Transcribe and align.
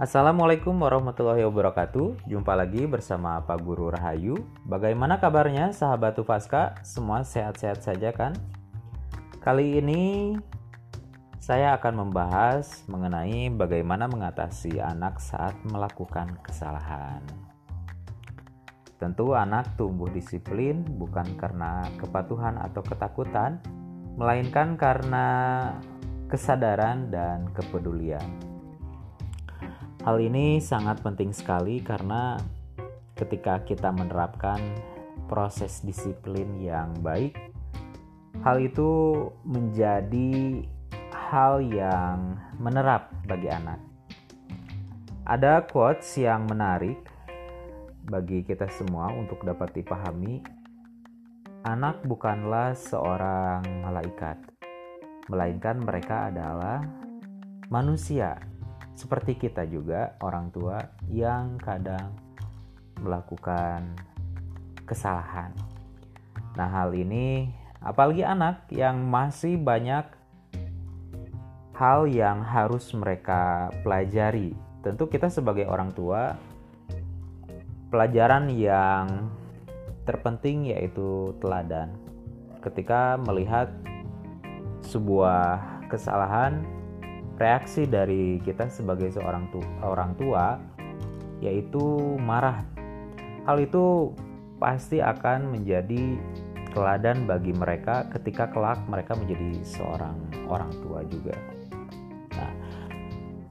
Assalamualaikum 0.00 0.80
warahmatullahi 0.80 1.44
wabarakatuh. 1.44 2.24
Jumpa 2.24 2.56
lagi 2.56 2.88
bersama 2.88 3.36
Pak 3.44 3.60
Guru 3.60 3.92
Rahayu. 3.92 4.32
Bagaimana 4.64 5.20
kabarnya 5.20 5.76
sahabat 5.76 6.16
Tufaska? 6.16 6.72
Semua 6.80 7.20
sehat-sehat 7.20 7.84
saja 7.84 8.08
kan? 8.08 8.32
Kali 9.44 9.76
ini 9.76 10.32
saya 11.36 11.76
akan 11.76 12.08
membahas 12.08 12.80
mengenai 12.88 13.52
bagaimana 13.52 14.08
mengatasi 14.08 14.80
anak 14.80 15.20
saat 15.20 15.52
melakukan 15.68 16.32
kesalahan. 16.48 17.20
Tentu 18.96 19.36
anak 19.36 19.76
tumbuh 19.76 20.08
disiplin 20.08 20.80
bukan 20.96 21.28
karena 21.36 21.84
kepatuhan 22.00 22.56
atau 22.56 22.80
ketakutan, 22.80 23.60
melainkan 24.16 24.80
karena 24.80 25.28
kesadaran 26.32 27.12
dan 27.12 27.52
kepedulian. 27.52 28.49
Hal 30.00 30.16
ini 30.16 30.64
sangat 30.64 31.04
penting 31.04 31.28
sekali 31.28 31.84
karena 31.84 32.40
ketika 33.20 33.60
kita 33.68 33.92
menerapkan 33.92 34.56
proses 35.28 35.84
disiplin 35.84 36.56
yang 36.56 36.96
baik, 37.04 37.36
hal 38.40 38.64
itu 38.64 39.28
menjadi 39.44 40.64
hal 41.12 41.60
yang 41.60 42.32
menerap 42.56 43.12
bagi 43.28 43.52
anak. 43.52 43.76
Ada 45.28 45.68
quotes 45.68 46.16
yang 46.16 46.48
menarik 46.48 46.96
bagi 48.08 48.40
kita 48.40 48.72
semua 48.72 49.12
untuk 49.12 49.44
dapat 49.44 49.84
dipahami. 49.84 50.40
Anak 51.68 52.00
bukanlah 52.08 52.72
seorang 52.72 53.84
malaikat, 53.84 54.40
melainkan 55.28 55.76
mereka 55.76 56.32
adalah 56.32 56.80
manusia 57.68 58.49
seperti 59.00 59.40
kita 59.40 59.64
juga, 59.64 60.20
orang 60.20 60.52
tua 60.52 60.76
yang 61.08 61.56
kadang 61.56 62.12
melakukan 63.00 63.96
kesalahan. 64.84 65.56
Nah, 66.52 66.68
hal 66.68 66.92
ini 66.92 67.48
apalagi 67.80 68.20
anak 68.20 68.68
yang 68.68 69.00
masih 69.08 69.56
banyak 69.56 70.04
hal 71.72 72.04
yang 72.12 72.44
harus 72.44 72.92
mereka 72.92 73.72
pelajari. 73.80 74.52
Tentu 74.84 75.08
kita 75.08 75.32
sebagai 75.32 75.64
orang 75.64 75.96
tua 75.96 76.36
pelajaran 77.88 78.52
yang 78.52 79.32
terpenting 80.04 80.76
yaitu 80.76 81.32
teladan. 81.40 81.96
Ketika 82.60 83.16
melihat 83.16 83.72
sebuah 84.84 85.88
kesalahan 85.88 86.79
reaksi 87.40 87.88
dari 87.88 88.36
kita 88.44 88.68
sebagai 88.68 89.08
seorang 89.16 89.48
tu 89.48 89.64
orang 89.80 90.12
tua 90.20 90.60
yaitu 91.40 91.80
marah. 92.20 92.60
Hal 93.48 93.64
itu 93.64 94.12
pasti 94.60 95.00
akan 95.00 95.56
menjadi 95.56 96.20
teladan 96.76 97.24
bagi 97.24 97.56
mereka 97.56 98.04
ketika 98.12 98.52
kelak 98.52 98.78
mereka 98.86 99.16
menjadi 99.16 99.64
seorang 99.64 100.20
orang 100.52 100.68
tua 100.84 101.00
juga. 101.08 101.34
Nah, 102.36 102.52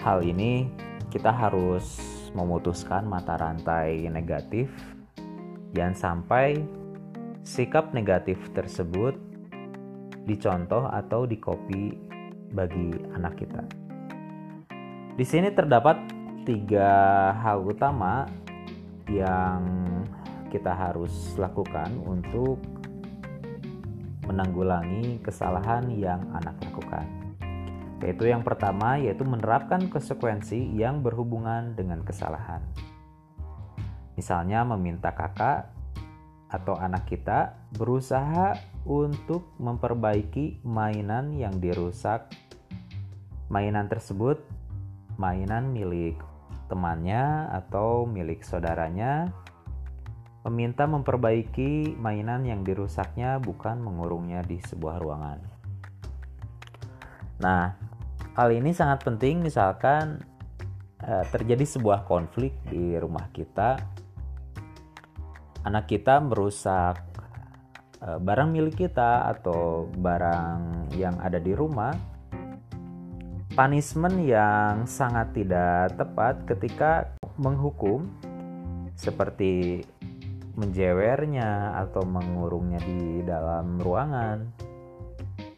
hal 0.05 0.21
ini 0.21 0.69
kita 1.09 1.33
harus 1.33 1.97
memutuskan 2.37 3.09
mata 3.09 3.41
rantai 3.41 4.05
negatif 4.05 4.69
jangan 5.73 5.97
sampai 5.97 6.61
sikap 7.41 7.89
negatif 7.97 8.37
tersebut 8.53 9.17
dicontoh 10.29 10.85
atau 10.85 11.25
dikopi 11.25 11.97
bagi 12.53 12.93
anak 13.17 13.41
kita. 13.41 13.78
Di 15.19 15.27
sini 15.27 15.51
terdapat 15.51 15.99
tiga 16.47 16.87
hal 17.43 17.67
utama 17.67 18.23
yang 19.11 19.67
kita 20.47 20.71
harus 20.71 21.35
lakukan 21.35 21.91
untuk 22.07 22.55
menanggulangi 24.23 25.19
kesalahan 25.19 25.91
yang 25.91 26.23
anak 26.31 26.55
lakukan. 26.63 27.03
Yaitu 27.99 28.31
yang 28.31 28.47
pertama 28.47 28.95
yaitu 28.95 29.27
menerapkan 29.27 29.91
konsekuensi 29.91 30.71
yang 30.79 31.03
berhubungan 31.03 31.75
dengan 31.75 31.99
kesalahan. 32.07 32.63
Misalnya 34.15 34.63
meminta 34.63 35.11
kakak 35.11 35.67
atau 36.47 36.79
anak 36.79 37.11
kita 37.11 37.59
berusaha 37.75 38.55
untuk 38.87 39.51
memperbaiki 39.59 40.63
mainan 40.63 41.35
yang 41.35 41.59
dirusak. 41.59 42.31
Mainan 43.51 43.91
tersebut 43.91 44.58
mainan 45.19 45.75
milik 45.75 46.15
temannya 46.71 47.51
atau 47.51 48.07
milik 48.07 48.39
saudaranya, 48.41 49.27
meminta 50.47 50.87
memperbaiki 50.87 51.99
mainan 51.99 52.47
yang 52.47 52.63
dirusaknya 52.63 53.43
bukan 53.43 53.83
mengurungnya 53.83 54.39
di 54.47 54.63
sebuah 54.63 54.95
ruangan. 55.03 55.39
Nah, 57.43 57.75
hal 58.39 58.49
ini 58.55 58.71
sangat 58.71 59.03
penting 59.03 59.43
misalkan 59.43 60.23
eh, 61.03 61.25
terjadi 61.27 61.67
sebuah 61.67 62.07
konflik 62.07 62.55
di 62.71 62.95
rumah 62.95 63.27
kita, 63.35 63.75
anak 65.67 65.91
kita 65.91 66.23
merusak 66.23 66.95
eh, 67.99 68.19
barang 68.23 68.49
milik 68.55 68.87
kita 68.87 69.27
atau 69.35 69.91
barang 69.91 70.93
yang 70.95 71.19
ada 71.19 71.43
di 71.43 71.51
rumah 71.51 72.18
punishment 73.57 74.21
yang 74.21 74.85
sangat 74.85 75.33
tidak 75.33 75.97
tepat 75.97 76.45
ketika 76.45 76.91
menghukum 77.41 78.05
seperti 78.93 79.81
menjewernya 80.59 81.79
atau 81.87 82.03
mengurungnya 82.03 82.83
di 82.83 83.23
dalam 83.23 83.79
ruangan. 83.79 84.43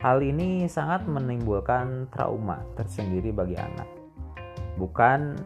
Hal 0.02 0.22
ini 0.22 0.66
sangat 0.66 1.06
menimbulkan 1.06 2.10
trauma 2.10 2.62
tersendiri 2.78 3.34
bagi 3.34 3.58
anak. 3.58 3.90
Bukan 4.78 5.38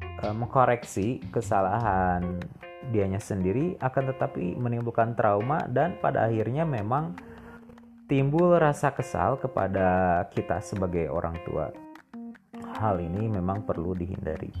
e, 0.00 0.24
mengkoreksi 0.32 1.20
kesalahan 1.28 2.40
dianya 2.88 3.20
sendiri 3.20 3.76
akan 3.80 4.16
tetapi 4.16 4.56
menimbulkan 4.56 5.12
trauma 5.12 5.60
dan 5.68 6.00
pada 6.00 6.24
akhirnya 6.24 6.64
memang 6.64 7.16
timbul 8.08 8.56
rasa 8.56 8.96
kesal 8.96 9.36
kepada 9.36 10.24
kita 10.32 10.64
sebagai 10.64 11.12
orang 11.12 11.36
tua 11.44 11.68
hal 12.78 13.02
ini 13.02 13.26
memang 13.26 13.66
perlu 13.66 13.98
dihindari. 13.98 14.54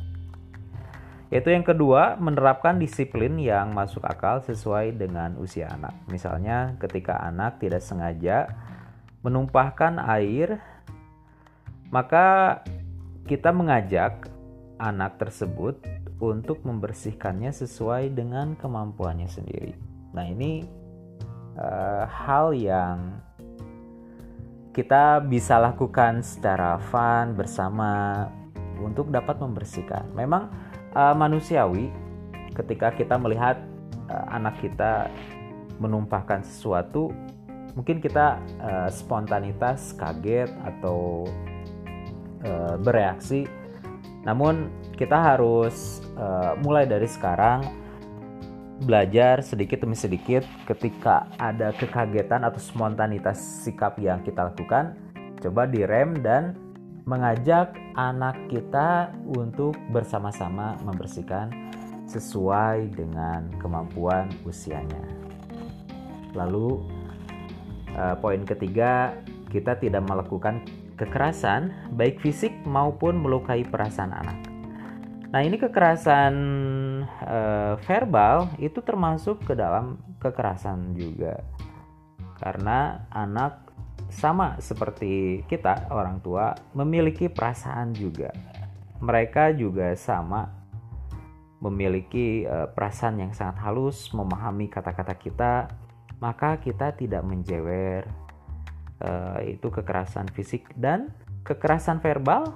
Yaitu 1.28 1.52
yang 1.52 1.62
kedua, 1.62 2.16
menerapkan 2.16 2.80
disiplin 2.80 3.36
yang 3.36 3.76
masuk 3.76 4.00
akal 4.08 4.40
sesuai 4.42 4.96
dengan 4.96 5.36
usia 5.36 5.68
anak. 5.68 5.92
Misalnya 6.08 6.72
ketika 6.80 7.20
anak 7.20 7.60
tidak 7.60 7.84
sengaja 7.84 8.48
menumpahkan 9.20 10.00
air, 10.00 10.56
maka 11.92 12.58
kita 13.28 13.52
mengajak 13.52 14.32
anak 14.80 15.20
tersebut 15.20 15.84
untuk 16.18 16.64
membersihkannya 16.64 17.52
sesuai 17.52 18.16
dengan 18.16 18.56
kemampuannya 18.56 19.28
sendiri. 19.28 19.76
Nah, 20.16 20.24
ini 20.24 20.64
uh, 21.60 22.08
hal 22.08 22.56
yang 22.56 23.20
kita 24.78 25.18
bisa 25.18 25.58
lakukan 25.58 26.22
secara 26.22 26.78
fun 26.78 27.34
bersama 27.34 28.22
untuk 28.78 29.10
dapat 29.10 29.42
membersihkan. 29.42 30.06
Memang 30.14 30.54
uh, 30.94 31.18
manusiawi 31.18 31.90
ketika 32.54 32.94
kita 32.94 33.18
melihat 33.18 33.58
uh, 34.06 34.26
anak 34.30 34.54
kita 34.62 35.10
menumpahkan 35.82 36.46
sesuatu, 36.46 37.10
mungkin 37.74 37.98
kita 37.98 38.38
uh, 38.62 38.86
spontanitas 38.86 39.98
kaget 39.98 40.54
atau 40.62 41.26
uh, 42.46 42.78
bereaksi. 42.78 43.50
Namun 44.22 44.70
kita 44.94 45.18
harus 45.18 46.06
uh, 46.14 46.54
mulai 46.62 46.86
dari 46.86 47.10
sekarang 47.10 47.66
belajar 48.78 49.42
sedikit 49.42 49.82
demi 49.82 49.98
sedikit 49.98 50.46
ketika 50.66 51.26
ada 51.38 51.74
kekagetan 51.74 52.46
atau 52.46 52.62
spontanitas 52.62 53.38
sikap 53.66 53.98
yang 53.98 54.22
kita 54.22 54.46
lakukan 54.46 54.94
coba 55.42 55.66
direm 55.66 56.18
dan 56.22 56.54
mengajak 57.08 57.72
anak 57.96 58.36
kita 58.52 59.10
untuk 59.24 59.74
bersama-sama 59.90 60.76
membersihkan 60.84 61.48
sesuai 62.04 62.92
dengan 62.92 63.48
kemampuan 63.56 64.28
usianya. 64.44 65.04
Lalu 66.36 66.84
eh, 67.96 68.16
poin 68.20 68.44
ketiga, 68.44 69.16
kita 69.48 69.80
tidak 69.80 70.04
melakukan 70.04 70.60
kekerasan 71.00 71.72
baik 71.96 72.20
fisik 72.20 72.52
maupun 72.68 73.16
melukai 73.24 73.64
perasaan 73.64 74.12
anak. 74.12 74.38
Nah, 75.28 75.40
ini 75.44 75.60
kekerasan 75.60 76.34
e, 77.06 77.38
verbal 77.84 78.48
itu 78.58 78.80
termasuk 78.80 79.44
ke 79.44 79.54
dalam 79.54 79.98
kekerasan 80.18 80.96
juga. 80.96 81.38
Karena 82.38 83.06
anak 83.10 83.68
sama 84.08 84.56
seperti 84.58 85.44
kita 85.44 85.92
orang 85.92 86.22
tua 86.24 86.56
memiliki 86.72 87.28
perasaan 87.28 87.92
juga. 87.92 88.32
mereka 88.98 89.54
juga 89.54 89.94
sama 89.94 90.58
memiliki 91.58 92.46
uh, 92.46 92.70
perasaan 92.70 93.18
yang 93.18 93.32
sangat 93.34 93.62
halus, 93.62 94.10
memahami 94.14 94.70
kata-kata 94.70 95.14
kita, 95.18 95.52
maka 96.22 96.58
kita 96.58 96.94
tidak 96.94 97.22
menjewer. 97.26 98.06
Uh, 98.98 99.38
itu 99.46 99.70
kekerasan 99.70 100.26
fisik 100.34 100.74
dan 100.74 101.14
kekerasan 101.46 102.02
verbal 102.02 102.50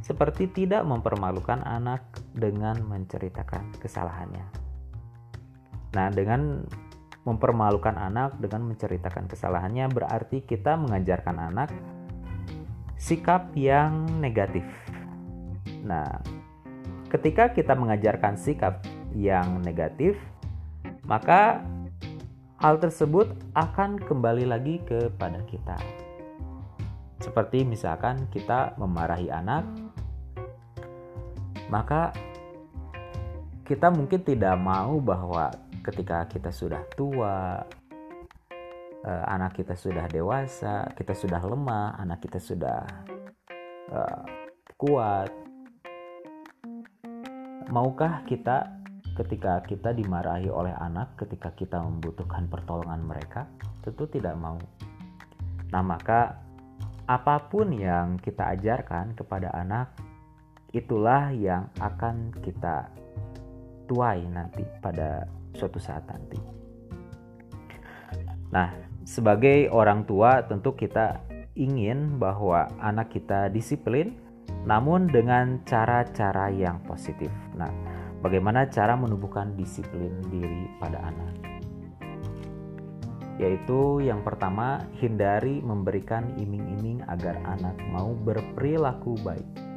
seperti 0.00 0.48
tidak 0.50 0.84
mempermalukan 0.84 1.60
anak 1.64 2.04
dengan 2.32 2.80
menceritakan 2.84 3.76
kesalahannya. 3.80 4.46
Nah, 5.94 6.08
dengan 6.14 6.64
mempermalukan 7.28 8.00
anak 8.00 8.40
dengan 8.40 8.64
menceritakan 8.72 9.28
kesalahannya 9.28 9.92
berarti 9.92 10.40
kita 10.40 10.80
mengajarkan 10.80 11.36
anak 11.36 11.68
sikap 12.96 13.52
yang 13.52 14.08
negatif. 14.20 14.64
Nah, 15.84 16.20
ketika 17.12 17.52
kita 17.52 17.76
mengajarkan 17.76 18.40
sikap 18.40 18.84
yang 19.12 19.60
negatif, 19.60 20.16
maka 21.04 21.60
hal 22.60 22.76
tersebut 22.76 23.32
akan 23.56 24.00
kembali 24.00 24.48
lagi 24.48 24.80
kepada 24.84 25.40
kita. 25.48 25.76
Seperti 27.20 27.68
misalkan 27.68 28.28
kita 28.32 28.76
memarahi 28.80 29.28
anak, 29.28 29.64
maka 31.70 32.10
kita 33.62 33.86
mungkin 33.94 34.26
tidak 34.26 34.58
mau 34.58 34.98
bahwa 34.98 35.54
ketika 35.86 36.26
kita 36.26 36.50
sudah 36.50 36.82
tua, 36.98 37.62
eh, 39.06 39.24
anak 39.30 39.54
kita 39.62 39.78
sudah 39.78 40.10
dewasa, 40.10 40.90
kita 40.98 41.14
sudah 41.14 41.38
lemah, 41.38 41.94
anak 42.02 42.18
kita 42.26 42.42
sudah 42.42 42.82
uh, 43.94 44.22
kuat, 44.74 45.30
maukah 47.70 48.26
kita 48.26 48.82
ketika 49.14 49.62
kita 49.62 49.94
dimarahi 49.94 50.50
oleh 50.50 50.74
anak 50.74 51.14
ketika 51.14 51.54
kita 51.54 51.78
membutuhkan 51.78 52.50
pertolongan 52.50 53.06
mereka? 53.06 53.46
Tentu 53.86 54.10
tidak 54.10 54.34
mau. 54.34 54.58
Nah, 55.70 55.82
maka 55.86 56.42
apa 57.06 57.38
pun 57.46 57.70
yang 57.70 58.18
kita 58.18 58.58
ajarkan 58.58 59.14
kepada 59.14 59.54
anak 59.54 60.09
itulah 60.70 61.34
yang 61.34 61.66
akan 61.82 62.30
kita 62.42 62.86
tuai 63.90 64.22
nanti 64.30 64.62
pada 64.78 65.26
suatu 65.54 65.82
saat 65.82 66.06
nanti. 66.06 66.38
Nah, 68.54 68.70
sebagai 69.02 69.66
orang 69.70 70.06
tua 70.06 70.46
tentu 70.46 70.74
kita 70.74 71.18
ingin 71.58 72.18
bahwa 72.22 72.70
anak 72.78 73.10
kita 73.10 73.50
disiplin 73.50 74.14
namun 74.66 75.10
dengan 75.10 75.62
cara-cara 75.66 76.52
yang 76.52 76.82
positif. 76.86 77.30
Nah, 77.58 77.70
bagaimana 78.22 78.68
cara 78.70 78.94
menumbuhkan 78.94 79.58
disiplin 79.58 80.22
diri 80.30 80.70
pada 80.78 81.00
anak? 81.02 81.34
Yaitu 83.40 84.04
yang 84.04 84.20
pertama, 84.20 84.84
hindari 85.00 85.64
memberikan 85.64 86.28
iming-iming 86.36 87.00
agar 87.08 87.40
anak 87.48 87.72
mau 87.88 88.12
berperilaku 88.12 89.16
baik. 89.24 89.69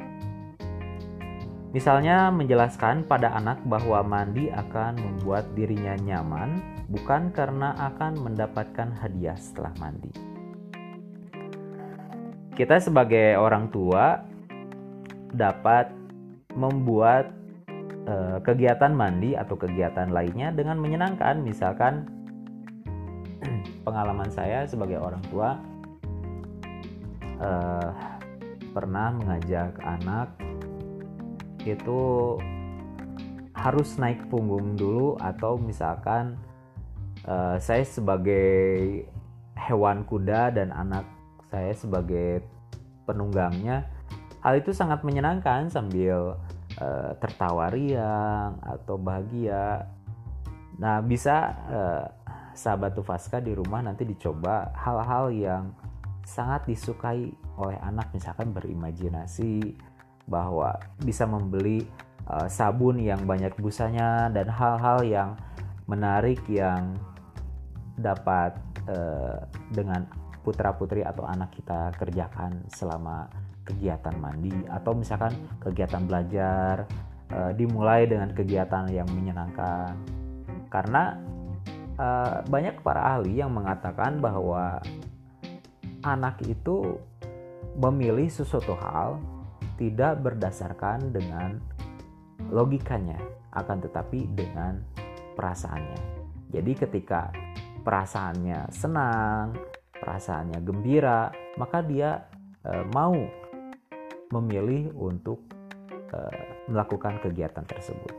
Misalnya 1.74 2.30
menjelaskan 2.30 3.02
pada 3.02 3.34
anak 3.34 3.58
bahwa 3.66 3.98
mandi 4.06 4.46
akan 4.46 4.94
membuat 4.94 5.42
dirinya 5.58 5.98
nyaman, 5.98 6.62
bukan 6.86 7.34
karena 7.34 7.74
akan 7.90 8.14
mendapatkan 8.22 8.94
hadiah 9.02 9.34
setelah 9.34 9.74
mandi. 9.82 10.14
Kita 12.54 12.78
sebagai 12.78 13.34
orang 13.34 13.74
tua 13.74 14.22
dapat 15.34 15.90
membuat 16.54 17.34
uh, 18.06 18.38
kegiatan 18.46 18.94
mandi 18.94 19.34
atau 19.34 19.58
kegiatan 19.58 20.14
lainnya 20.14 20.54
dengan 20.54 20.78
menyenangkan. 20.78 21.42
Misalkan 21.42 22.06
pengalaman 23.86 24.30
saya 24.30 24.62
sebagai 24.70 25.02
orang 25.02 25.26
tua 25.26 25.58
uh, 27.42 27.90
pernah 28.70 29.10
mengajak 29.10 29.74
anak 29.82 30.43
itu 31.64 32.00
harus 33.56 33.96
naik 33.96 34.28
punggung 34.28 34.76
dulu 34.76 35.16
atau 35.16 35.56
misalkan 35.56 36.36
uh, 37.24 37.56
saya 37.56 37.82
sebagai 37.82 39.04
hewan 39.56 40.04
kuda 40.04 40.52
dan 40.52 40.68
anak 40.74 41.08
saya 41.48 41.72
sebagai 41.72 42.44
penunggangnya 43.08 43.88
Hal 44.44 44.60
itu 44.60 44.76
sangat 44.76 45.00
menyenangkan 45.08 45.72
sambil 45.72 46.36
uh, 46.76 47.10
tertawa 47.16 47.72
riang 47.72 48.60
atau 48.60 49.00
bahagia. 49.00 49.88
Nah, 50.76 51.00
bisa 51.00 51.56
uh, 51.64 52.04
sahabat 52.52 52.92
Tufaska 52.92 53.40
di 53.40 53.56
rumah 53.56 53.80
nanti 53.80 54.04
dicoba 54.04 54.68
hal-hal 54.76 55.32
yang 55.32 55.72
sangat 56.28 56.68
disukai 56.68 57.32
oleh 57.56 57.80
anak, 57.80 58.12
misalkan 58.12 58.52
berimajinasi 58.52 59.72
bahwa 60.24 60.76
bisa 61.04 61.28
membeli 61.28 61.84
uh, 62.28 62.48
sabun 62.48 63.00
yang 63.00 63.24
banyak 63.28 63.52
busanya 63.60 64.32
dan 64.32 64.48
hal-hal 64.48 65.04
yang 65.04 65.30
menarik 65.84 66.40
yang 66.48 66.96
dapat 67.94 68.56
uh, 68.88 69.44
dengan 69.70 70.08
putra-putri 70.44 71.00
atau 71.00 71.24
anak 71.24 71.56
kita 71.56 71.96
kerjakan 71.96 72.68
selama 72.68 73.32
kegiatan 73.64 74.12
mandi 74.20 74.52
atau 74.68 74.92
misalkan 74.92 75.32
kegiatan 75.56 76.04
belajar 76.04 76.84
e, 77.32 77.56
dimulai 77.56 78.04
dengan 78.04 78.30
kegiatan 78.36 78.92
yang 78.92 79.08
menyenangkan. 79.08 79.96
Karena 80.68 81.16
e, 81.96 82.08
banyak 82.44 82.84
para 82.84 83.16
ahli 83.16 83.40
yang 83.40 83.56
mengatakan 83.56 84.20
bahwa 84.20 84.84
anak 86.04 86.44
itu 86.44 87.00
memilih 87.80 88.28
sesuatu 88.28 88.76
hal 88.76 89.16
tidak 89.76 90.22
berdasarkan 90.22 91.10
dengan 91.10 91.58
logikanya 92.50 93.18
akan 93.54 93.78
tetapi 93.82 94.30
dengan 94.34 94.82
perasaannya 95.34 96.00
jadi 96.50 96.72
ketika 96.86 97.34
perasaannya 97.82 98.70
senang 98.70 99.54
perasaannya 99.98 100.58
gembira 100.62 101.30
maka 101.58 101.82
dia 101.82 102.26
e, 102.62 102.82
mau 102.94 103.14
memilih 104.34 104.90
untuk 104.98 105.38
uh, 106.10 106.42
melakukan 106.66 107.22
kegiatan 107.22 107.62
tersebut. 107.62 108.14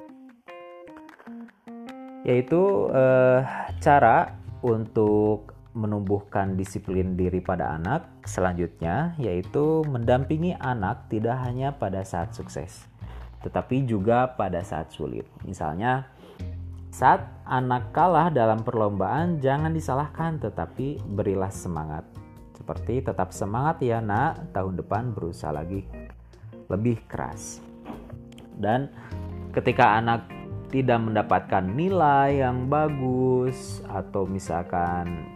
Yaitu 2.26 2.90
uh, 2.90 3.44
cara 3.84 4.34
untuk 4.66 5.55
menumbuhkan 5.76 6.56
disiplin 6.56 7.20
diri 7.20 7.44
pada 7.44 7.76
anak 7.76 8.08
selanjutnya 8.24 9.14
yaitu 9.20 9.84
mendampingi 9.86 10.56
anak 10.58 11.12
tidak 11.12 11.36
hanya 11.44 11.76
pada 11.76 12.02
saat 12.08 12.32
sukses 12.32 12.88
tetapi 13.46 13.86
juga 13.86 14.34
pada 14.34 14.66
saat 14.66 14.90
sulit. 14.90 15.30
Misalnya 15.46 16.10
saat 16.90 17.22
anak 17.46 17.94
kalah 17.94 18.34
dalam 18.34 18.66
perlombaan 18.66 19.38
jangan 19.38 19.70
disalahkan 19.70 20.42
tetapi 20.42 20.98
berilah 21.06 21.54
semangat 21.54 22.10
seperti 22.58 23.06
tetap 23.06 23.30
semangat 23.30 23.78
ya 23.86 24.02
nak, 24.02 24.50
tahun 24.50 24.82
depan 24.82 25.14
berusaha 25.14 25.54
lagi 25.54 25.86
lebih 26.66 27.06
keras. 27.06 27.62
Dan 28.58 28.90
ketika 29.54 30.02
anak 30.02 30.26
tidak 30.74 30.98
mendapatkan 30.98 31.62
nilai 31.62 32.42
yang 32.42 32.66
bagus 32.66 33.86
atau 33.86 34.26
misalkan 34.26 35.35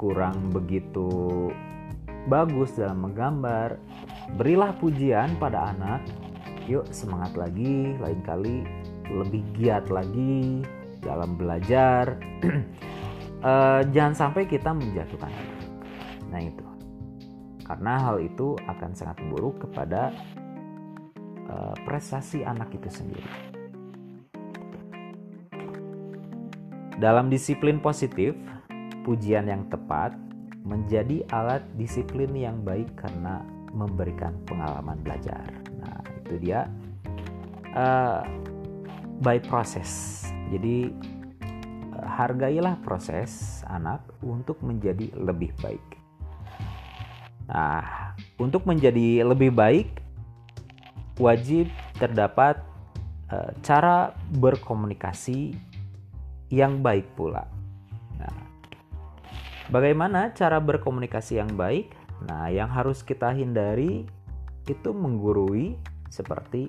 kurang 0.00 0.48
begitu 0.48 1.52
bagus 2.24 2.72
dalam 2.76 3.04
menggambar, 3.04 3.76
berilah 4.40 4.72
pujian 4.80 5.36
pada 5.36 5.76
anak. 5.76 6.00
Yuk 6.68 6.88
semangat 6.88 7.36
lagi, 7.36 7.96
lain 8.00 8.20
kali 8.24 8.64
lebih 9.12 9.44
giat 9.60 9.92
lagi 9.92 10.64
dalam 11.04 11.36
belajar. 11.36 12.16
uh, 13.44 13.84
jangan 13.94 14.16
sampai 14.16 14.48
kita 14.48 14.72
menjatuhkan 14.72 15.32
Nah 16.32 16.40
itu. 16.40 16.64
Karena 17.64 18.02
hal 18.02 18.18
itu 18.24 18.58
akan 18.66 18.90
sangat 18.96 19.18
buruk 19.30 19.62
kepada 19.62 20.10
uh, 21.50 21.74
prestasi 21.86 22.42
anak 22.42 22.72
itu 22.74 22.90
sendiri. 22.90 23.30
Dalam 27.00 27.32
disiplin 27.32 27.80
positif, 27.80 28.36
pujian 29.02 29.48
yang 29.48 29.66
tepat 29.72 30.14
menjadi 30.64 31.24
alat 31.32 31.64
disiplin 31.76 32.30
yang 32.36 32.60
baik 32.60 32.88
karena 32.96 33.40
memberikan 33.72 34.34
pengalaman 34.44 34.98
belajar. 35.00 35.46
Nah, 35.80 36.00
itu 36.26 36.34
dia 36.42 36.68
uh, 37.74 38.22
by 39.22 39.38
proses. 39.40 40.22
Jadi 40.50 40.90
uh, 41.94 42.06
hargailah 42.06 42.76
proses 42.82 43.62
anak 43.70 44.02
untuk 44.20 44.58
menjadi 44.60 45.10
lebih 45.16 45.54
baik. 45.62 45.86
Nah, 47.50 48.14
untuk 48.38 48.62
menjadi 48.66 49.26
lebih 49.26 49.50
baik, 49.50 49.88
wajib 51.18 51.66
terdapat 51.98 52.62
uh, 53.32 53.50
cara 53.64 54.14
berkomunikasi 54.38 55.54
yang 56.50 56.82
baik 56.82 57.06
pula. 57.14 57.46
Nah, 58.18 58.49
bagaimana 59.70 60.34
cara 60.34 60.58
berkomunikasi 60.58 61.38
yang 61.38 61.54
baik? 61.54 61.94
Nah, 62.26 62.52
yang 62.52 62.68
harus 62.68 63.00
kita 63.00 63.32
hindari 63.32 64.04
itu 64.68 64.90
menggurui 64.92 65.78
seperti 66.12 66.68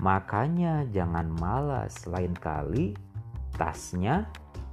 makanya 0.00 0.82
jangan 0.90 1.28
malas 1.38 2.08
lain 2.08 2.32
kali 2.34 2.96
tasnya 3.54 4.26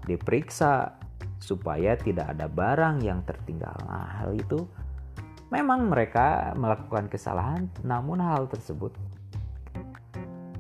diperiksa 0.08 0.96
supaya 1.38 2.00
tidak 2.00 2.32
ada 2.34 2.48
barang 2.48 3.03
yang 3.03 3.22
tertinggal. 3.27 3.75
Nah, 3.86 4.24
hal 4.24 4.34
itu 4.38 4.63
memang 5.51 5.91
mereka 5.91 6.53
melakukan 6.56 7.12
kesalahan, 7.12 7.68
namun 7.84 8.24
hal 8.24 8.48
tersebut 8.48 8.94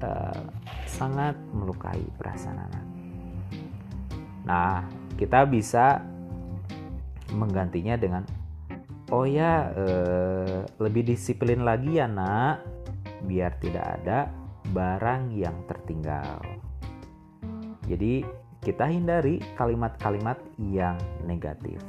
uh, 0.03 0.45
sangat 0.85 1.37
melukai 1.55 2.01
perasaan 2.19 2.59
anak. 2.59 2.85
Nah, 4.43 4.81
kita 5.15 5.45
bisa 5.45 6.01
menggantinya 7.33 7.95
dengan 7.99 8.23
oh 9.09 9.25
ya 9.25 9.73
uh, 9.73 10.65
lebih 10.77 11.13
disiplin 11.13 11.65
lagi 11.65 11.97
ya 11.97 12.05
nak, 12.05 12.61
biar 13.25 13.57
tidak 13.61 13.85
ada 14.01 14.29
barang 14.69 15.33
yang 15.33 15.65
tertinggal. 15.65 16.41
Jadi 17.89 18.21
kita 18.61 18.85
hindari 18.85 19.41
kalimat-kalimat 19.57 20.37
yang 20.61 20.99
negatif. 21.25 21.81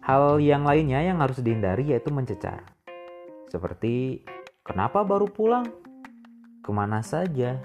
Hal 0.00 0.40
yang 0.40 0.64
lainnya 0.64 1.04
yang 1.04 1.20
harus 1.20 1.44
dihindari 1.44 1.92
yaitu 1.92 2.08
mencecar. 2.08 2.64
Seperti, 3.52 4.24
kenapa 4.64 5.04
baru 5.04 5.28
pulang? 5.28 5.68
Ke 6.64 6.70
mana 6.72 7.04
saja? 7.04 7.60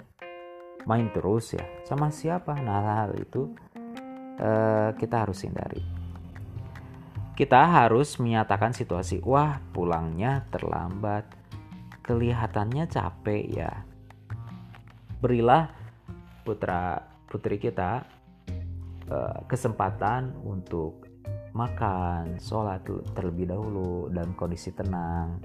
Main 0.84 1.10
terus 1.16 1.56
ya? 1.56 1.64
Sama 1.88 2.12
siapa? 2.12 2.60
Nah 2.60 3.08
hal 3.08 3.16
itu 3.18 3.56
uh, 4.42 4.92
kita 5.00 5.26
harus 5.26 5.48
hindari. 5.48 5.95
Kita 7.36 7.68
harus 7.68 8.16
menyatakan 8.16 8.72
situasi, 8.72 9.20
wah 9.20 9.60
pulangnya 9.76 10.48
terlambat, 10.56 11.28
kelihatannya 12.00 12.88
capek 12.88 13.44
ya. 13.52 13.84
Berilah 15.20 15.68
putra 16.48 17.04
putri 17.28 17.60
kita 17.60 18.08
uh, 19.12 19.44
kesempatan 19.52 20.32
untuk 20.48 21.04
makan, 21.52 22.40
sholat 22.40 22.88
terlebih 23.12 23.52
dahulu 23.52 24.08
dalam 24.16 24.32
kondisi 24.40 24.72
tenang, 24.72 25.36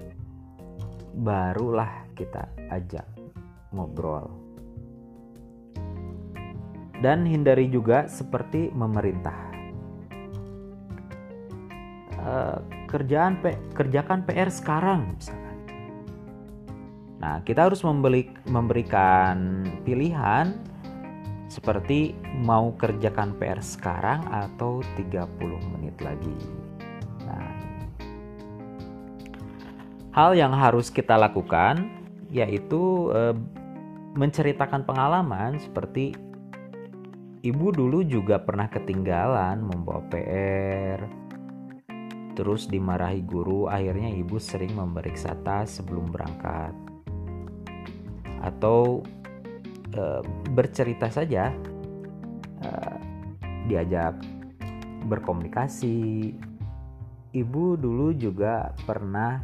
barulah 1.19 2.07
kita 2.15 2.55
ajak 2.71 3.03
ngobrol. 3.75 4.31
Dan 7.03 7.27
hindari 7.27 7.67
juga 7.67 8.07
seperti 8.07 8.71
memerintah. 8.71 9.50
Uh, 12.21 12.61
kerjaan 12.85 13.41
P, 13.41 13.57
kerjakan 13.73 14.21
PR 14.29 14.53
sekarang 14.53 15.17
misalkan. 15.17 15.57
Nah, 17.21 17.41
kita 17.45 17.69
harus 17.69 17.85
membeli, 17.85 18.29
memberikan 18.49 19.65
pilihan 19.85 20.57
seperti 21.51 22.17
mau 22.41 22.73
kerjakan 22.79 23.37
PR 23.37 23.61
sekarang 23.61 24.25
atau 24.31 24.81
30 24.97 25.59
menit 25.77 25.99
lagi. 26.01 26.37
Nah, 27.27 27.51
hal 30.17 30.33
yang 30.33 30.55
harus 30.55 30.87
kita 30.87 31.13
lakukan 31.19 31.91
yaitu 32.31 33.11
e, 33.11 33.35
menceritakan 34.15 34.87
pengalaman 34.87 35.59
seperti 35.59 36.15
ibu 37.43 37.67
dulu 37.75 38.01
juga 38.07 38.39
pernah 38.39 38.65
ketinggalan 38.71 39.61
membawa 39.61 40.01
PR. 40.07 41.20
Terus 42.31 42.67
dimarahi 42.71 43.21
guru, 43.23 43.67
akhirnya 43.67 44.11
ibu 44.11 44.39
sering 44.39 44.75
memeriksa 44.75 45.35
tas 45.43 45.79
sebelum 45.79 46.09
berangkat. 46.09 46.71
Atau 48.41 49.05
Eh, 49.91 50.23
bercerita 50.55 51.11
saja 51.11 51.51
uh, 52.63 52.97
diajak 53.67 54.15
berkomunikasi. 55.03 56.31
Ibu 57.35 57.75
dulu 57.75 58.15
juga 58.15 58.71
pernah 58.87 59.43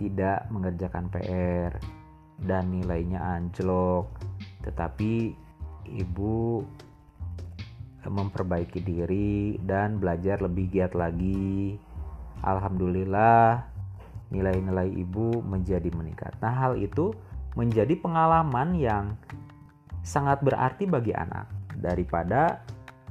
tidak 0.00 0.48
mengerjakan 0.48 1.12
PR 1.12 1.76
dan 2.40 2.72
nilainya 2.72 3.20
anjlok. 3.20 4.08
Tetapi 4.64 5.12
ibu 5.92 6.64
memperbaiki 8.00 8.80
diri 8.80 9.60
dan 9.60 10.00
belajar 10.00 10.40
lebih 10.40 10.72
giat 10.72 10.96
lagi 10.96 11.76
alhamdulillah 12.42 13.64
nilai-nilai 14.32 14.90
ibu 14.96 15.40
menjadi 15.44 15.88
meningkat 15.94 16.34
nah 16.42 16.52
hal 16.52 16.76
itu 16.76 17.14
menjadi 17.56 17.96
pengalaman 17.96 18.76
yang 18.76 19.16
sangat 20.04 20.44
berarti 20.44 20.86
bagi 20.86 21.10
anak 21.16 21.50
daripada 21.80 22.62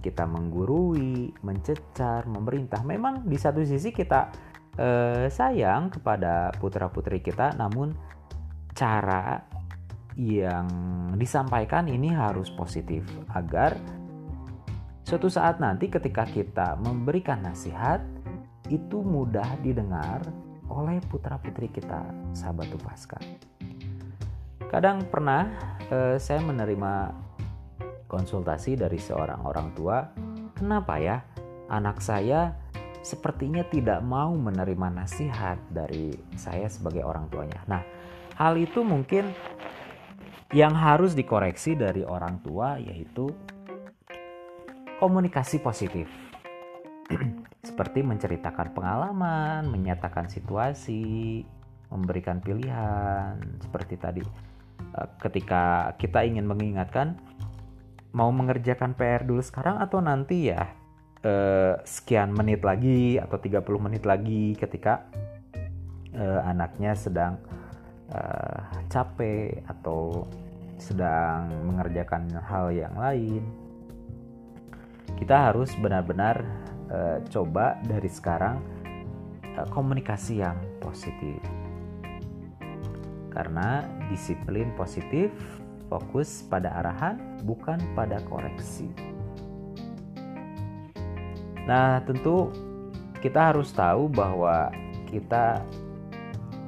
kita 0.05 0.29
menggurui, 0.29 1.33
mencecar, 1.41 2.29
memerintah. 2.29 2.85
Memang 2.85 3.25
di 3.25 3.41
satu 3.41 3.65
sisi 3.65 3.89
kita 3.89 4.29
eh, 4.77 5.25
sayang 5.33 5.89
kepada 5.89 6.53
putra-putri 6.61 7.25
kita, 7.25 7.57
namun 7.57 7.97
cara 8.77 9.41
yang 10.15 10.69
disampaikan 11.17 11.89
ini 11.89 12.13
harus 12.13 12.47
positif 12.53 13.03
agar 13.35 13.75
suatu 15.03 15.27
saat 15.27 15.59
nanti 15.59 15.91
ketika 15.91 16.23
kita 16.23 16.79
memberikan 16.79 17.43
nasihat 17.43 17.99
itu 18.69 19.01
mudah 19.01 19.57
didengar 19.61 20.21
oleh 20.69 20.97
putra-putri 21.09 21.69
kita, 21.69 22.01
sahabat 22.33 22.69
Tupaska. 22.73 23.19
Kadang 24.65 25.05
pernah 25.07 25.49
eh, 25.89 26.17
saya 26.17 26.41
menerima 26.41 27.13
konsultasi 28.09 28.77
dari 28.77 28.97
seorang 28.97 29.45
orang 29.45 29.69
tua, 29.77 30.09
kenapa 30.57 30.97
ya 30.97 31.21
anak 31.69 32.01
saya 32.01 32.53
sepertinya 33.05 33.61
tidak 33.69 34.01
mau 34.01 34.33
menerima 34.33 35.05
nasihat 35.05 35.61
dari 35.69 36.09
saya 36.33 36.65
sebagai 36.65 37.05
orang 37.05 37.29
tuanya. 37.29 37.61
Nah, 37.69 37.85
hal 38.33 38.57
itu 38.57 38.81
mungkin 38.81 39.29
yang 40.49 40.73
harus 40.73 41.13
dikoreksi 41.13 41.77
dari 41.77 42.01
orang 42.01 42.41
tua 42.41 42.81
yaitu 42.81 43.29
komunikasi 44.97 45.61
positif. 45.61 46.24
Seperti 47.67 48.05
menceritakan 48.05 48.73
pengalaman, 48.77 49.69
menyatakan 49.69 50.29
situasi, 50.29 51.41
memberikan 51.89 52.41
pilihan. 52.41 53.41
Seperti 53.61 53.95
tadi 53.97 54.23
Eh, 54.95 55.09
ketika 55.19 55.93
kita 55.99 56.23
ingin 56.23 56.47
mengingatkan 56.47 57.19
mau 58.15 58.31
mengerjakan 58.31 58.95
PR 58.95 59.27
dulu 59.27 59.43
sekarang 59.43 59.79
atau 59.83 59.99
nanti 59.99 60.51
ya 60.51 60.71
eh, 61.23 61.75
sekian 61.83 62.31
menit 62.31 62.63
lagi 62.63 63.19
atau 63.19 63.35
30 63.35 63.59
menit 63.79 64.03
lagi 64.07 64.55
ketika 64.55 65.03
eh, 66.15 66.41
anaknya 66.47 66.95
sedang 66.95 67.35
eh, 68.11 68.59
capek 68.87 69.67
atau 69.67 70.23
sedang 70.79 71.51
mengerjakan 71.67 72.31
hal 72.39 72.71
yang 72.71 72.95
lain. 72.95 73.43
Kita 75.15 75.51
harus 75.51 75.71
benar-benar 75.79 76.43
eh, 76.91 77.17
coba 77.29 77.79
dari 77.85 78.09
sekarang 78.09 78.61
eh, 79.43 79.67
komunikasi 79.71 80.41
yang 80.41 80.57
positif 80.81 81.39
karena 83.35 83.83
disiplin 84.07 84.71
positif 84.79 85.29
fokus 85.91 86.47
pada 86.47 86.71
arahan 86.81 87.19
bukan 87.43 87.77
pada 87.93 88.23
koreksi. 88.25 88.87
Nah, 91.67 91.99
tentu 92.05 92.53
kita 93.19 93.51
harus 93.51 93.73
tahu 93.73 94.07
bahwa 94.07 94.71
kita 95.09 95.61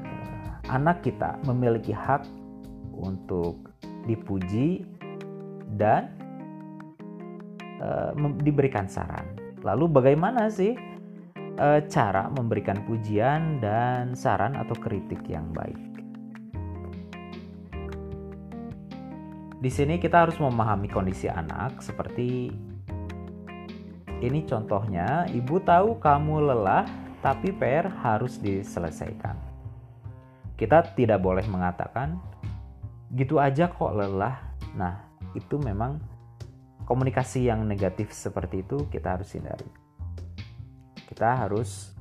eh, 0.04 0.50
anak 0.68 1.06
kita 1.06 1.40
memiliki 1.46 1.96
hak 1.96 2.28
untuk 2.98 3.68
dipuji 4.10 4.88
dan 5.78 6.10
uh, 7.84 8.16
diberikan 8.42 8.90
saran. 8.90 9.37
Lalu 9.66 9.86
bagaimana 9.90 10.54
sih 10.54 10.78
uh, 11.58 11.82
cara 11.90 12.30
memberikan 12.30 12.86
pujian 12.86 13.58
dan 13.58 14.14
saran 14.14 14.54
atau 14.54 14.78
kritik 14.78 15.26
yang 15.26 15.50
baik? 15.54 15.78
Di 19.58 19.74
sini 19.74 19.98
kita 19.98 20.30
harus 20.30 20.38
memahami 20.38 20.86
kondisi 20.86 21.26
anak 21.26 21.82
seperti 21.82 22.54
ini 24.18 24.46
contohnya, 24.50 25.30
ibu 25.30 25.62
tahu 25.62 25.98
kamu 26.02 26.54
lelah 26.54 26.86
tapi 27.22 27.54
PR 27.54 27.90
harus 28.02 28.38
diselesaikan. 28.42 29.38
Kita 30.58 30.94
tidak 30.98 31.22
boleh 31.22 31.46
mengatakan 31.50 32.18
gitu 33.14 33.38
aja 33.38 33.70
kok 33.70 33.94
lelah. 33.94 34.42
Nah, 34.74 35.06
itu 35.38 35.62
memang 35.62 36.02
komunikasi 36.88 37.52
yang 37.52 37.68
negatif 37.68 38.16
seperti 38.16 38.64
itu 38.64 38.88
kita 38.88 39.20
harus 39.20 39.30
hindari. 39.36 39.68
Kita 41.08 41.46
harus 41.46 41.92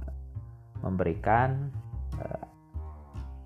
memberikan 0.80 1.74
uh, 2.22 2.46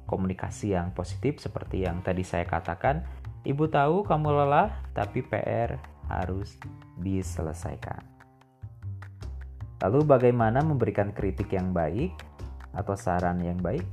komunikasi 0.04 0.76
yang 0.76 0.92
positif 0.92 1.40
seperti 1.40 1.88
yang 1.88 2.04
tadi 2.04 2.23
saya 2.23 2.44
katakan. 2.44 3.02
Ibu 3.40 3.73
tahu 3.73 4.04
kamu 4.04 4.37
lelah, 4.37 4.68
tapi 4.92 5.25
PR 5.25 5.80
harus 6.12 6.61
diselesaikan. 7.00 8.04
Lalu 9.80 10.04
bagaimana 10.04 10.61
memberikan 10.61 11.09
kritik 11.09 11.56
yang 11.56 11.73
baik 11.73 12.12
atau 12.76 12.92
saran 12.92 13.40
yang 13.40 13.56
baik? 13.56 13.88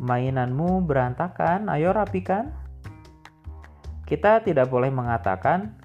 mainanmu 0.00 0.88
berantakan, 0.88 1.68
ayo 1.68 1.92
rapikan. 1.92 2.56
Kita 4.08 4.42
tidak 4.42 4.72
boleh 4.72 4.88
mengatakan, 4.90 5.76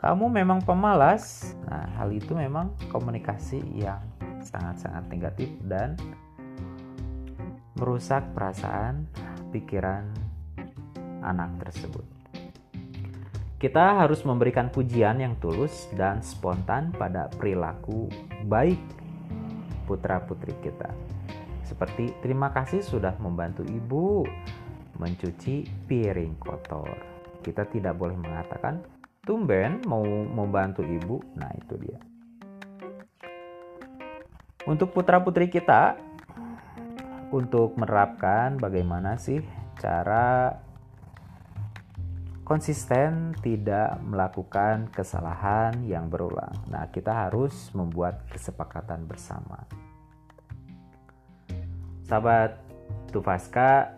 kamu 0.00 0.32
memang 0.32 0.64
pemalas. 0.64 1.52
Nah, 1.68 1.84
hal 2.00 2.08
itu 2.08 2.32
memang 2.32 2.72
komunikasi 2.88 3.60
yang 3.76 4.00
sangat-sangat 4.40 5.04
negatif 5.12 5.52
dan 5.68 5.92
merusak 7.76 8.24
perasaan, 8.32 9.04
pikiran 9.52 10.08
anak 11.20 11.52
tersebut. 11.68 12.04
Kita 13.60 14.00
harus 14.00 14.24
memberikan 14.24 14.72
pujian 14.72 15.20
yang 15.20 15.36
tulus 15.36 15.92
dan 15.92 16.24
spontan 16.24 16.96
pada 16.96 17.28
perilaku 17.28 18.08
baik 18.48 18.80
putra-putri 19.84 20.56
kita. 20.64 20.88
Seperti 21.68 22.16
terima 22.24 22.48
kasih 22.56 22.80
sudah 22.80 23.20
membantu 23.20 23.68
ibu 23.68 24.24
mencuci 24.96 25.68
piring 25.84 26.40
kotor. 26.40 26.88
Kita 27.44 27.68
tidak 27.68 28.00
boleh 28.00 28.16
mengatakan 28.16 28.99
tumben 29.24 29.84
mau 29.86 30.04
membantu 30.06 30.82
ibu. 30.82 31.20
Nah, 31.36 31.50
itu 31.56 31.74
dia. 31.80 32.00
Untuk 34.68 34.92
putra-putri 34.92 35.48
kita 35.48 35.96
untuk 37.30 37.78
menerapkan 37.78 38.58
bagaimana 38.58 39.14
sih 39.16 39.40
cara 39.78 40.50
konsisten 42.42 43.30
tidak 43.38 44.02
melakukan 44.02 44.90
kesalahan 44.90 45.86
yang 45.86 46.10
berulang. 46.10 46.50
Nah, 46.66 46.90
kita 46.90 47.14
harus 47.30 47.70
membuat 47.78 48.26
kesepakatan 48.26 49.06
bersama. 49.06 49.62
Sahabat 52.10 52.58
Tufaska, 53.14 53.94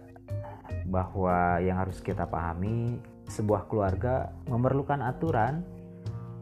bahwa 0.86 1.62
yang 1.62 1.78
harus 1.78 2.02
kita 2.02 2.26
pahami, 2.26 2.98
sebuah 3.30 3.70
keluarga 3.70 4.34
memerlukan 4.50 5.00
aturan 5.00 5.62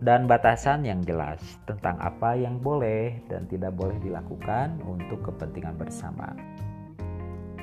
dan 0.00 0.24
batasan 0.24 0.82
yang 0.88 1.04
jelas 1.04 1.40
tentang 1.68 2.00
apa 2.00 2.32
yang 2.32 2.56
boleh 2.56 3.20
dan 3.28 3.44
tidak 3.46 3.76
boleh 3.76 4.00
dilakukan 4.00 4.80
untuk 4.88 5.20
kepentingan 5.28 5.76
bersama. 5.76 6.32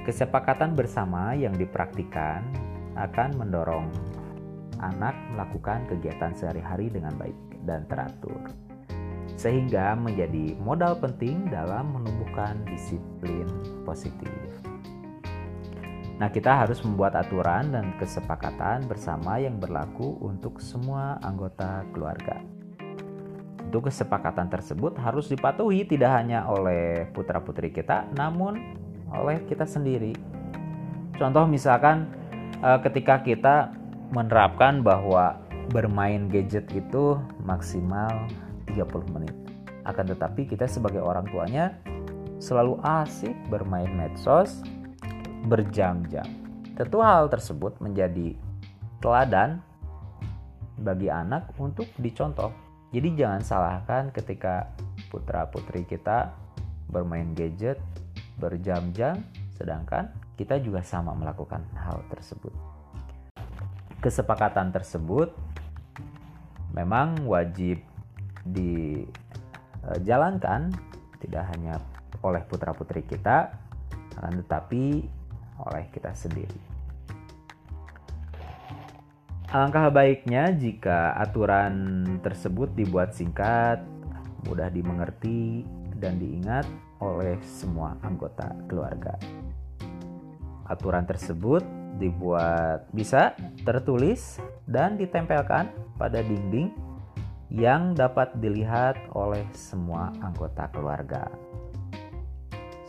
Kesepakatan 0.06 0.78
bersama 0.78 1.34
yang 1.34 1.58
dipraktikkan 1.58 2.46
akan 2.96 3.36
mendorong 3.36 3.90
anak 4.80 5.18
melakukan 5.34 5.90
kegiatan 5.90 6.32
sehari-hari 6.38 6.94
dengan 6.94 7.18
baik 7.18 7.36
dan 7.66 7.84
teratur 7.90 8.40
sehingga 9.38 9.94
menjadi 9.94 10.58
modal 10.58 10.98
penting 10.98 11.52
dalam 11.54 11.94
menumbuhkan 11.94 12.58
disiplin 12.66 13.46
positif. 13.86 14.34
Nah, 16.18 16.34
kita 16.34 16.66
harus 16.66 16.82
membuat 16.82 17.14
aturan 17.14 17.70
dan 17.70 17.94
kesepakatan 18.02 18.90
bersama 18.90 19.38
yang 19.38 19.62
berlaku 19.62 20.18
untuk 20.18 20.58
semua 20.58 21.22
anggota 21.22 21.86
keluarga. 21.94 22.42
Untuk 23.70 23.86
kesepakatan 23.86 24.50
tersebut 24.50 24.98
harus 24.98 25.30
dipatuhi 25.30 25.86
tidak 25.86 26.18
hanya 26.18 26.50
oleh 26.50 27.06
putra-putri 27.14 27.70
kita, 27.70 28.10
namun 28.18 28.58
oleh 29.14 29.46
kita 29.46 29.70
sendiri. 29.70 30.18
Contoh 31.22 31.46
misalkan 31.46 32.10
eh, 32.66 32.80
ketika 32.82 33.22
kita 33.22 33.70
menerapkan 34.10 34.82
bahwa 34.82 35.38
bermain 35.70 36.32
gadget 36.32 36.66
itu 36.74 37.20
maksimal 37.44 38.10
30 38.72 39.14
menit. 39.14 39.36
Akan 39.86 40.10
tetapi 40.10 40.50
kita 40.50 40.66
sebagai 40.66 41.04
orang 41.04 41.28
tuanya 41.30 41.78
selalu 42.42 42.80
asik 42.82 43.36
bermain 43.50 43.90
medsos 43.94 44.64
berjam-jam. 45.48 46.28
Tentu 46.76 47.00
hal 47.00 47.32
tersebut 47.32 47.80
menjadi 47.80 48.36
teladan 49.00 49.64
bagi 50.78 51.10
anak 51.10 51.50
untuk 51.58 51.90
dicontoh. 51.98 52.54
Jadi 52.94 53.16
jangan 53.18 53.42
salahkan 53.42 54.12
ketika 54.14 54.70
putra-putri 55.10 55.82
kita 55.88 56.30
bermain 56.88 57.36
gadget 57.36 57.80
berjam-jam 58.38 59.18
sedangkan 59.58 60.14
kita 60.38 60.62
juga 60.62 60.86
sama 60.86 61.18
melakukan 61.18 61.66
hal 61.74 62.06
tersebut. 62.14 62.54
Kesepakatan 63.98 64.70
tersebut 64.70 65.34
memang 66.78 67.18
wajib 67.26 67.82
dijalankan 68.46 69.10
tidak 71.18 71.50
hanya 71.50 71.82
oleh 72.22 72.46
putra-putri 72.46 73.02
kita, 73.02 73.50
tetapi 74.14 75.10
oleh 75.62 75.90
kita 75.90 76.14
sendiri. 76.14 76.78
Alangkah 79.48 79.88
baiknya 79.88 80.52
jika 80.52 81.16
aturan 81.16 82.04
tersebut 82.20 82.76
dibuat 82.76 83.16
singkat, 83.16 83.80
mudah 84.44 84.68
dimengerti, 84.68 85.64
dan 85.98 86.20
diingat 86.20 86.68
oleh 87.00 87.40
semua 87.42 87.96
anggota 88.04 88.52
keluarga. 88.68 89.16
Aturan 90.68 91.08
tersebut 91.08 91.64
dibuat 91.96 92.92
bisa 92.92 93.34
tertulis 93.64 94.38
dan 94.68 95.00
ditempelkan 95.00 95.72
pada 95.96 96.20
dinding 96.22 96.76
yang 97.48 97.96
dapat 97.96 98.36
dilihat 98.44 99.00
oleh 99.16 99.48
semua 99.56 100.12
anggota 100.20 100.68
keluarga. 100.76 101.47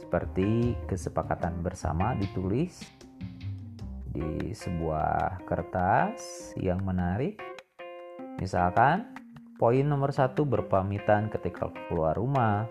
Seperti 0.09 0.73
kesepakatan 0.89 1.61
bersama 1.61 2.17
ditulis 2.17 2.81
di 4.09 4.57
sebuah 4.57 5.45
kertas 5.45 6.49
yang 6.57 6.81
menarik. 6.81 7.37
Misalkan, 8.41 9.05
poin 9.61 9.85
nomor 9.85 10.17
satu 10.17 10.49
berpamitan 10.49 11.29
ketika 11.29 11.69
keluar 11.93 12.17
rumah. 12.17 12.65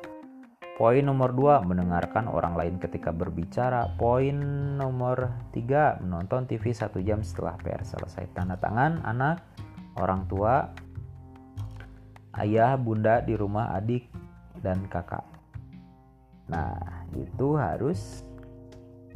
Poin 0.82 1.06
nomor 1.06 1.30
dua 1.30 1.62
mendengarkan 1.62 2.26
orang 2.26 2.58
lain 2.58 2.82
ketika 2.82 3.14
berbicara. 3.14 3.86
Poin 4.02 4.34
nomor 4.74 5.30
tiga 5.54 6.02
menonton 6.02 6.50
TV 6.50 6.74
satu 6.74 7.06
jam 7.06 7.22
setelah 7.22 7.54
PR 7.62 7.86
selesai. 7.86 8.34
Tanda 8.34 8.58
tangan 8.58 9.06
anak, 9.06 9.46
orang 10.02 10.26
tua, 10.26 10.74
ayah, 12.42 12.74
bunda 12.82 13.22
di 13.22 13.38
rumah 13.38 13.78
adik 13.78 14.10
dan 14.58 14.90
kakak. 14.90 15.22
Nah, 16.50 16.97
itu 17.16 17.56
harus 17.56 18.28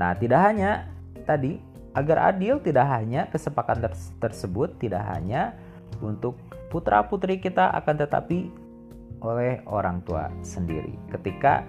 Nah, 0.01 0.17
tidak 0.17 0.41
hanya 0.49 0.89
tadi 1.29 1.61
agar 1.93 2.33
adil 2.33 2.57
tidak 2.57 2.89
hanya 2.89 3.29
kesepakatan 3.29 3.85
ter 3.85 3.93
tersebut 4.17 4.73
tidak 4.81 5.05
hanya 5.13 5.53
untuk 6.01 6.41
putra-putri 6.73 7.37
kita 7.37 7.69
akan 7.77 8.01
tetapi 8.01 8.49
oleh 9.21 9.61
orang 9.69 10.01
tua 10.01 10.33
sendiri. 10.41 10.97
Ketika 11.13 11.61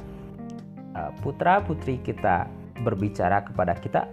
uh, 0.97 1.13
putra-putri 1.21 2.01
kita 2.01 2.49
berbicara 2.81 3.45
kepada 3.45 3.77
kita, 3.77 4.09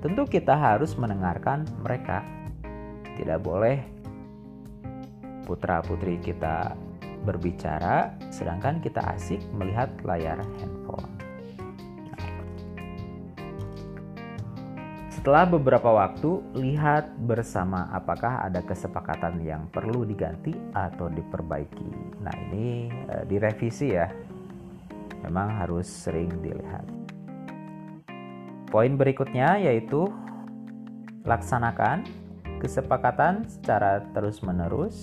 tentu 0.00 0.24
kita 0.24 0.56
harus 0.56 0.96
mendengarkan 0.96 1.68
mereka. 1.84 2.24
Tidak 3.20 3.38
boleh 3.44 3.84
putra-putri 5.44 6.16
kita 6.24 6.72
berbicara, 7.24 8.12
sedangkan 8.28 8.78
kita 8.84 9.00
asik 9.16 9.40
melihat 9.56 9.90
layar 10.04 10.38
handphone. 10.60 11.08
Setelah 15.24 15.48
beberapa 15.48 15.88
waktu, 15.88 16.36
lihat 16.52 17.16
bersama 17.16 17.88
apakah 17.96 18.44
ada 18.44 18.60
kesepakatan 18.60 19.40
yang 19.40 19.64
perlu 19.72 20.04
diganti 20.04 20.52
atau 20.76 21.08
diperbaiki. 21.08 22.20
Nah, 22.20 22.34
ini 22.52 22.92
e, 22.92 23.24
direvisi 23.24 23.96
ya. 23.96 24.04
Memang 25.24 25.64
harus 25.64 25.88
sering 25.88 26.28
dilihat. 26.44 26.84
Poin 28.68 29.00
berikutnya 29.00 29.64
yaitu 29.64 30.12
laksanakan 31.24 32.04
kesepakatan 32.60 33.48
secara 33.48 34.04
terus-menerus 34.12 35.00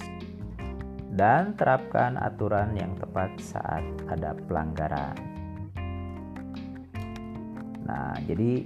dan 1.11 1.59
terapkan 1.59 2.15
aturan 2.15 2.71
yang 2.79 2.95
tepat 2.95 3.35
saat 3.43 3.83
ada 4.07 4.31
pelanggaran. 4.47 5.15
Nah, 7.83 8.15
jadi 8.23 8.63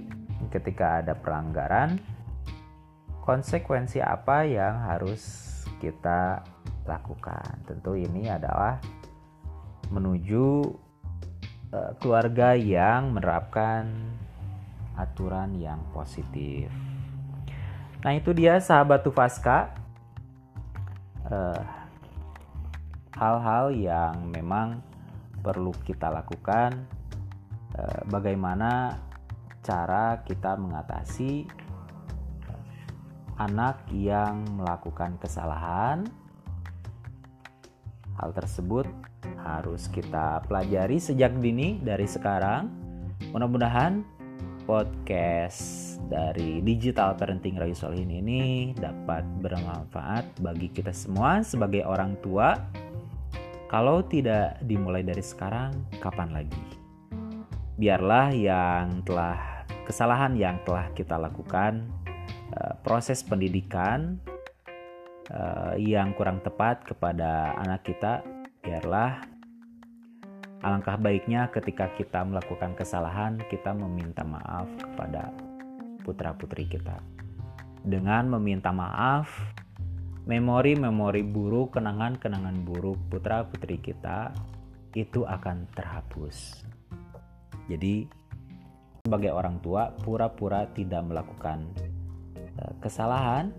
ketika 0.54 1.02
ada 1.02 1.18
pelanggaran, 1.18 1.98
konsekuensi 3.26 3.98
apa 3.98 4.46
yang 4.46 4.78
harus 4.86 5.42
kita 5.82 6.46
lakukan. 6.86 7.66
Tentu 7.66 7.98
ini 7.98 8.30
adalah 8.30 8.78
menuju 9.90 10.62
uh, 11.74 11.92
keluarga 11.98 12.54
yang 12.54 13.10
menerapkan 13.10 13.90
aturan 14.94 15.58
yang 15.58 15.82
positif. 15.90 16.70
Nah, 18.06 18.14
itu 18.14 18.30
dia 18.30 18.62
sahabat 18.62 19.02
Tufaska. 19.02 19.74
Uh, 21.26 21.85
hal-hal 23.16 23.72
yang 23.72 24.28
memang 24.28 24.84
perlu 25.40 25.72
kita 25.88 26.12
lakukan 26.12 26.84
uh, 27.74 28.00
bagaimana 28.12 29.00
cara 29.64 30.20
kita 30.22 30.54
mengatasi 30.54 31.48
anak 33.36 33.84
yang 33.92 34.44
melakukan 34.56 35.16
kesalahan. 35.20 36.08
Hal 38.16 38.32
tersebut 38.32 38.88
harus 39.44 39.92
kita 39.92 40.40
pelajari 40.48 40.96
sejak 40.96 41.36
dini 41.36 41.76
dari 41.84 42.08
sekarang. 42.08 42.72
Mudah-mudahan 43.32 44.00
podcast 44.64 45.96
dari 46.08 46.64
Digital 46.64 47.12
Parenting 47.14 47.60
Rayu 47.60 47.76
Solihin 47.76 48.08
ini 48.08 48.72
dapat 48.72 49.22
bermanfaat 49.44 50.40
bagi 50.40 50.72
kita 50.72 50.96
semua 50.96 51.44
sebagai 51.44 51.84
orang 51.84 52.16
tua. 52.24 52.56
Kalau 53.66 53.98
tidak 54.06 54.62
dimulai 54.62 55.02
dari 55.02 55.26
sekarang, 55.26 55.74
kapan 55.98 56.30
lagi? 56.30 56.62
Biarlah 57.74 58.30
yang 58.30 59.02
telah 59.02 59.66
kesalahan 59.82 60.38
yang 60.38 60.62
telah 60.62 60.86
kita 60.94 61.18
lakukan, 61.18 61.82
uh, 62.54 62.78
proses 62.86 63.26
pendidikan 63.26 64.22
uh, 65.34 65.74
yang 65.74 66.14
kurang 66.14 66.38
tepat 66.46 66.86
kepada 66.86 67.58
anak 67.58 67.82
kita, 67.82 68.22
biarlah 68.62 69.18
alangkah 70.62 70.94
baiknya 70.94 71.50
ketika 71.50 71.90
kita 71.98 72.22
melakukan 72.22 72.70
kesalahan, 72.78 73.34
kita 73.50 73.74
meminta 73.74 74.22
maaf 74.22 74.70
kepada 74.78 75.34
putra-putri 76.06 76.70
kita. 76.70 77.02
Dengan 77.82 78.30
meminta 78.30 78.70
maaf, 78.70 79.26
memori-memori 80.26 81.22
buruk, 81.22 81.78
kenangan-kenangan 81.78 82.66
buruk 82.66 82.98
putra-putri 83.08 83.78
kita 83.78 84.34
itu 84.98 85.22
akan 85.22 85.70
terhapus. 85.78 86.66
Jadi, 87.70 88.10
sebagai 89.06 89.30
orang 89.30 89.62
tua 89.62 89.94
pura-pura 90.02 90.66
tidak 90.74 91.06
melakukan 91.06 91.70
uh, 92.58 92.74
kesalahan 92.82 93.54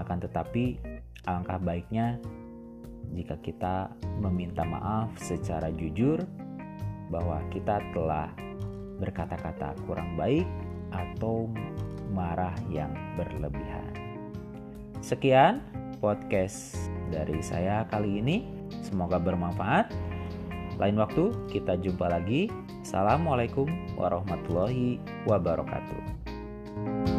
akan 0.00 0.18
tetapi 0.24 0.80
alangkah 1.28 1.60
baiknya 1.60 2.16
jika 3.12 3.36
kita 3.44 3.92
meminta 4.18 4.64
maaf 4.64 5.12
secara 5.20 5.68
jujur 5.68 6.24
bahwa 7.12 7.44
kita 7.52 7.78
telah 7.92 8.32
berkata-kata 8.96 9.76
kurang 9.84 10.16
baik 10.16 10.48
atau 10.90 11.46
marah 12.08 12.56
yang 12.72 12.90
berlebihan. 13.20 13.92
Sekian 15.04 15.60
podcast 16.06 16.78
dari 17.10 17.42
saya 17.42 17.82
kali 17.90 18.22
ini. 18.22 18.46
Semoga 18.86 19.18
bermanfaat. 19.18 19.90
Lain 20.78 21.02
waktu 21.02 21.34
kita 21.50 21.74
jumpa 21.82 22.06
lagi. 22.06 22.46
Assalamualaikum 22.86 23.66
warahmatullahi 23.98 25.02
wabarakatuh. 25.26 27.15